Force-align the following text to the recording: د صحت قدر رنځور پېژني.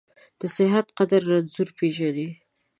د 0.39 0.41
صحت 0.55 0.87
قدر 0.97 1.21
رنځور 1.31 1.69
پېژني. 1.77 2.29